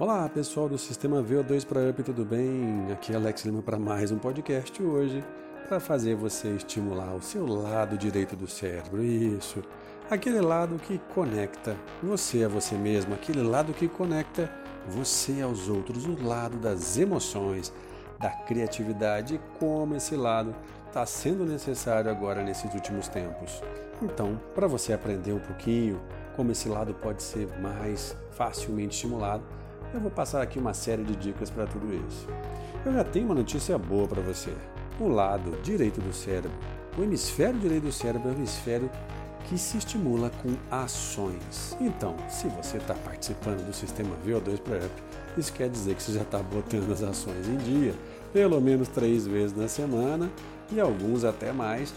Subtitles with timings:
[0.00, 2.90] Olá pessoal do Sistema VO2 para Up, tudo bem?
[2.90, 5.22] Aqui é Alex Lima para mais um podcast hoje
[5.68, 9.04] para fazer você estimular o seu lado direito do cérebro.
[9.04, 9.62] Isso,
[10.10, 14.50] aquele lado que conecta você a você mesmo, aquele lado que conecta
[14.88, 17.70] você aos outros, o lado das emoções,
[18.18, 20.54] da criatividade e como esse lado
[20.86, 23.62] está sendo necessário agora nesses últimos tempos.
[24.02, 26.00] Então, para você aprender um pouquinho
[26.36, 29.42] como esse lado pode ser mais facilmente estimulado,
[29.92, 32.28] eu vou passar aqui uma série de dicas para tudo isso.
[32.84, 34.52] Eu já tenho uma notícia boa para você.
[35.00, 36.52] O lado direito do cérebro,
[36.96, 38.90] o hemisfério direito do cérebro é o hemisfério
[39.48, 41.76] que se estimula com ações.
[41.80, 44.90] Então, se você está participando do sistema VO2 Prep,
[45.36, 47.94] isso quer dizer que você já está botando as ações em dia,
[48.32, 50.30] pelo menos três vezes na semana
[50.70, 51.92] e alguns até mais,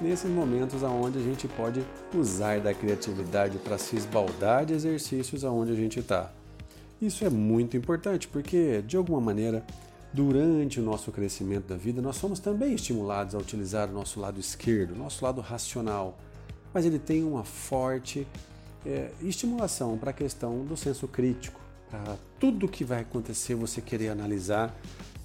[0.00, 1.82] nesses momentos onde a gente pode
[2.14, 6.30] usar da criatividade para se esbaldar de exercícios aonde a gente está.
[7.00, 9.64] Isso é muito importante porque, de alguma maneira,
[10.12, 14.40] durante o nosso crescimento da vida, nós somos também estimulados a utilizar o nosso lado
[14.40, 16.18] esquerdo, nosso lado racional,
[16.72, 18.26] mas ele tem uma forte
[18.84, 24.08] é, estimulação para a questão do senso crítico, para tudo que vai acontecer você querer
[24.08, 24.74] analisar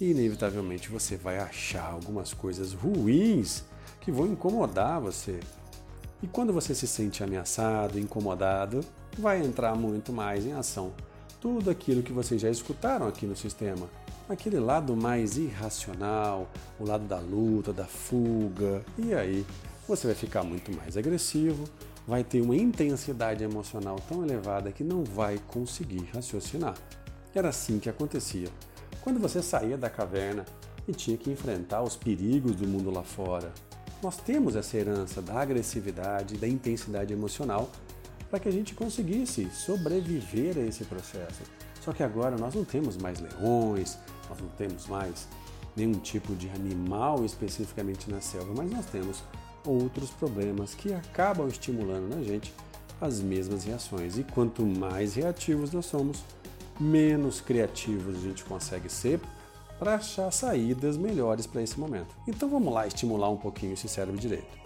[0.00, 3.64] e, inevitavelmente, você vai achar algumas coisas ruins
[4.00, 5.40] que vão incomodar você.
[6.22, 8.80] E quando você se sente ameaçado, incomodado,
[9.18, 10.92] vai entrar muito mais em ação
[11.40, 13.88] tudo aquilo que vocês já escutaram aqui no sistema.
[14.28, 19.46] Aquele lado mais irracional, o lado da luta, da fuga, e aí
[19.86, 21.62] você vai ficar muito mais agressivo,
[22.04, 26.74] vai ter uma intensidade emocional tão elevada que não vai conseguir raciocinar.
[27.32, 28.48] Era assim que acontecia.
[29.00, 30.44] Quando você saía da caverna
[30.88, 33.52] e tinha que enfrentar os perigos do mundo lá fora.
[34.02, 37.70] Nós temos essa herança da agressividade, da intensidade emocional
[38.30, 41.42] para que a gente conseguisse sobreviver a esse processo.
[41.80, 43.96] Só que agora nós não temos mais leões,
[44.28, 45.28] nós não temos mais
[45.76, 49.22] nenhum tipo de animal especificamente na selva, mas nós temos
[49.64, 52.52] outros problemas que acabam estimulando na gente
[53.00, 54.18] as mesmas reações.
[54.18, 56.24] E quanto mais reativos nós somos,
[56.80, 59.20] menos criativos a gente consegue ser
[59.78, 62.14] para achar saídas melhores para esse momento.
[62.26, 64.56] Então vamos lá estimular um pouquinho esse cérebro direito.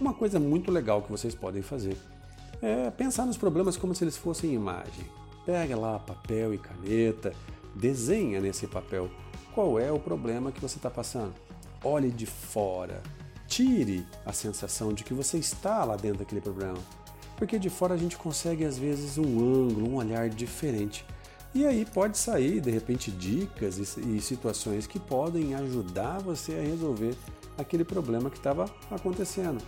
[0.00, 1.96] Uma coisa muito legal que vocês podem fazer
[2.62, 5.04] é pensar nos problemas como se eles fossem imagem.
[5.44, 7.32] Pega lá papel e caneta,
[7.74, 9.10] desenha nesse papel
[9.54, 11.34] qual é o problema que você está passando.
[11.82, 13.02] Olhe de fora,
[13.46, 16.78] tire a sensação de que você está lá dentro daquele problema.
[17.36, 21.04] Porque de fora a gente consegue às vezes um ângulo, um olhar diferente.
[21.54, 27.14] E aí pode sair de repente dicas e situações que podem ajudar você a resolver
[27.58, 29.60] aquele problema que estava acontecendo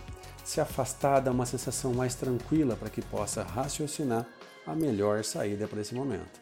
[0.43, 4.27] se afastar dá uma sensação mais tranquila para que possa raciocinar
[4.65, 6.41] a melhor saída para esse momento.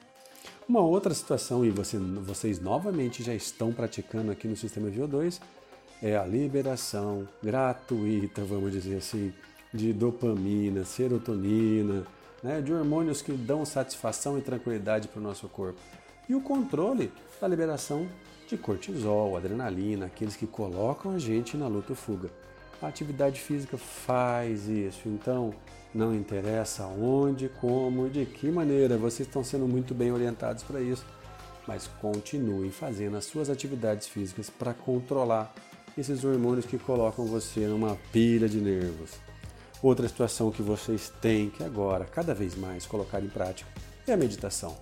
[0.67, 5.39] Uma outra situação, e você, vocês novamente já estão praticando aqui no sistema VO2,
[6.01, 9.33] é a liberação gratuita, vamos dizer assim,
[9.73, 12.05] de dopamina, serotonina,
[12.43, 15.79] né, de hormônios que dão satisfação e tranquilidade para o nosso corpo.
[16.27, 18.07] E o controle da liberação
[18.47, 22.29] de cortisol, adrenalina, aqueles que colocam a gente na luta ou fuga.
[22.81, 25.53] A atividade física faz isso, então
[25.93, 31.05] não interessa onde, como, de que maneira, vocês estão sendo muito bem orientados para isso,
[31.67, 35.53] mas continuem fazendo as suas atividades físicas para controlar
[35.97, 39.11] esses hormônios que colocam você numa pilha de nervos.
[39.81, 43.69] Outra situação que vocês têm que agora, cada vez mais, colocar em prática
[44.07, 44.77] é a meditação.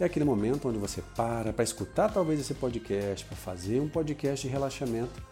[0.00, 4.46] É aquele momento onde você para para escutar talvez esse podcast, para fazer um podcast
[4.46, 5.22] de relaxamento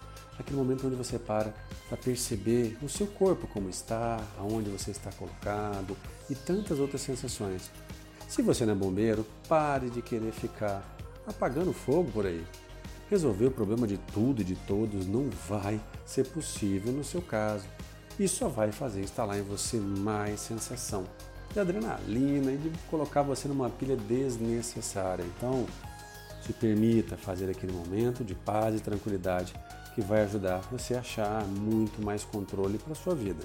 [0.40, 1.54] aquele momento onde você para
[1.88, 5.96] para perceber o seu corpo como está, aonde você está colocado
[6.28, 7.70] e tantas outras sensações.
[8.28, 10.84] Se você não é bombeiro, pare de querer ficar
[11.26, 12.44] apagando fogo por aí.
[13.10, 17.66] Resolver o problema de tudo e de todos não vai ser possível no seu caso.
[18.20, 21.04] Isso só vai fazer instalar em você mais sensação
[21.54, 25.24] de adrenalina e de colocar você numa pilha desnecessária.
[25.24, 25.66] Então,
[26.44, 29.54] se permita fazer aquele momento de paz e tranquilidade
[29.94, 33.42] que vai ajudar você a achar muito mais controle para sua vida.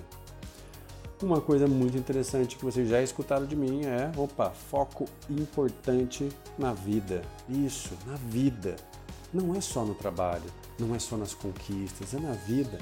[1.23, 6.27] Uma coisa muito interessante que vocês já escutaram de mim é, opa, foco importante
[6.59, 7.21] na vida.
[7.47, 8.75] Isso, na vida.
[9.33, 10.43] Não é só no trabalho,
[10.77, 12.77] não é só nas conquistas, é na vida.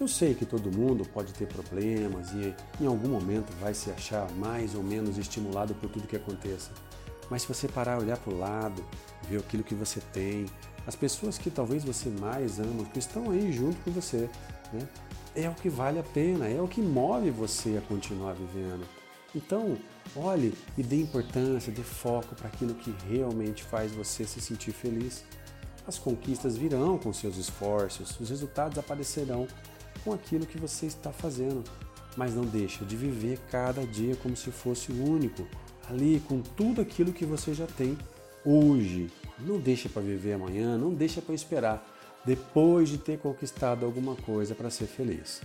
[0.00, 4.30] Eu sei que todo mundo pode ter problemas e em algum momento vai se achar
[4.32, 6.70] mais ou menos estimulado por tudo que aconteça.
[7.28, 8.84] Mas se você parar, olhar para o lado,
[9.28, 10.46] ver aquilo que você tem,
[10.86, 14.30] as pessoas que talvez você mais ama, que estão aí junto com você,
[14.72, 14.88] né?
[15.34, 18.86] é o que vale a pena, é o que move você a continuar vivendo.
[19.34, 19.76] Então,
[20.16, 25.24] olhe e dê importância, dê foco para aquilo que realmente faz você se sentir feliz.
[25.86, 29.46] As conquistas virão com seus esforços, os resultados aparecerão
[30.04, 31.62] com aquilo que você está fazendo.
[32.16, 35.46] Mas não deixe de viver cada dia como se fosse o único,
[35.88, 37.96] ali com tudo aquilo que você já tem
[38.44, 39.10] hoje.
[39.38, 41.86] Não deixe para viver amanhã, não deixe para esperar
[42.24, 45.40] depois de ter conquistado alguma coisa para ser feliz.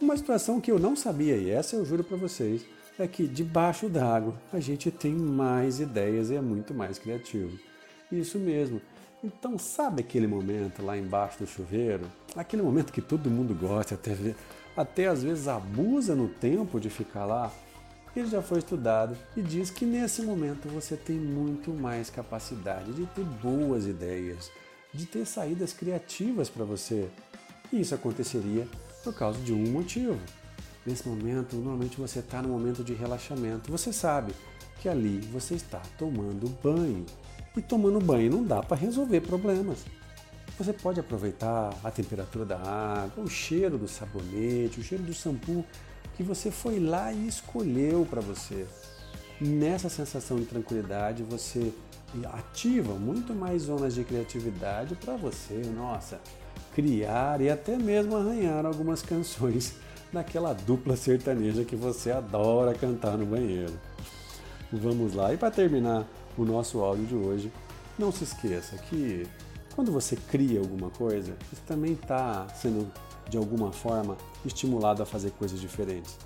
[0.00, 2.64] Uma situação que eu não sabia, e essa eu juro para vocês,
[2.98, 7.58] é que debaixo d'água a gente tem mais ideias e é muito mais criativo.
[8.10, 8.80] Isso mesmo.
[9.22, 12.06] Então, sabe aquele momento lá embaixo do chuveiro?
[12.36, 14.16] Aquele momento que todo mundo gosta, até,
[14.76, 17.50] até às vezes abusa no tempo de ficar lá?
[18.14, 23.06] Ele já foi estudado e diz que nesse momento você tem muito mais capacidade de
[23.06, 24.50] ter boas ideias,
[24.94, 27.08] de ter saídas criativas para você.
[27.72, 28.66] E isso aconteceria
[29.02, 30.18] por causa de um motivo.
[30.86, 33.70] Nesse momento, normalmente você está no momento de relaxamento.
[33.70, 34.32] Você sabe
[34.80, 37.04] que ali você está tomando banho.
[37.58, 39.84] E tomando banho não dá para resolver problemas.
[40.56, 45.64] Você pode aproveitar a temperatura da água, o cheiro do sabonete, o cheiro do shampoo
[46.16, 48.64] que você foi lá e escolheu para você.
[49.40, 51.72] Nessa sensação de tranquilidade, você
[52.32, 56.20] ativa muito mais zonas de criatividade para você, nossa,
[56.76, 59.74] criar e até mesmo arranhar algumas canções
[60.12, 63.74] daquela dupla sertaneja que você adora cantar no banheiro.
[64.72, 66.06] Vamos lá, e para terminar
[66.42, 67.52] o nosso áudio de hoje,
[67.98, 69.26] não se esqueça que
[69.74, 72.90] quando você cria alguma coisa, você também está sendo
[73.28, 76.16] de alguma forma estimulado a fazer coisas diferentes.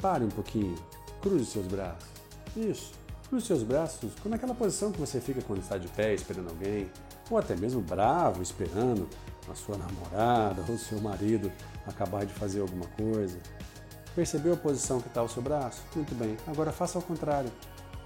[0.00, 0.76] Pare um pouquinho,
[1.20, 2.08] cruze seus braços.
[2.56, 2.92] Isso,
[3.28, 6.90] cruze seus braços naquela posição que você fica quando está de pé esperando alguém,
[7.30, 9.08] ou até mesmo bravo esperando
[9.50, 11.50] a sua namorada ou seu marido
[11.86, 13.38] acabar de fazer alguma coisa.
[14.14, 15.82] Percebeu a posição que está o seu braço?
[15.94, 16.36] Muito bem.
[16.46, 17.50] Agora faça ao contrário.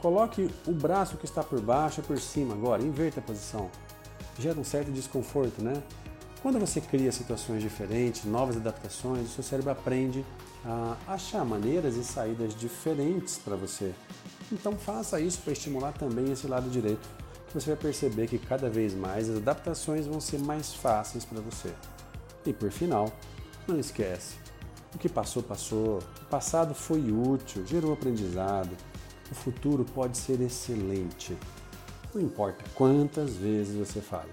[0.03, 3.71] Coloque o braço que está por baixo por cima agora, inverta a posição.
[4.39, 5.83] Gera um certo desconforto, né?
[6.43, 10.25] Quando você cria situações diferentes, novas adaptações, o seu cérebro aprende
[10.65, 13.95] a achar maneiras e saídas diferentes para você.
[14.51, 17.09] Então faça isso para estimular também esse lado direito
[17.55, 21.73] você vai perceber que cada vez mais as adaptações vão ser mais fáceis para você.
[22.47, 23.13] E por final,
[23.69, 24.37] não esquece,
[24.95, 25.99] o que passou, passou.
[25.99, 28.71] O passado foi útil, gerou aprendizado.
[29.33, 31.35] O futuro pode ser excelente.
[32.15, 34.29] Não importa quantas vezes você falha,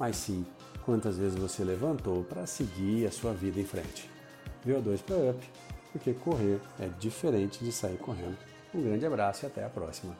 [0.00, 0.46] mas sim
[0.86, 4.10] quantas vezes você levantou para seguir a sua vida em frente.
[4.66, 5.50] VO2 para Up,
[5.92, 8.38] porque correr é diferente de sair correndo.
[8.74, 10.16] Um grande abraço e até a próxima.